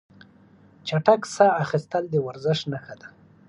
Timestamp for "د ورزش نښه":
2.09-2.95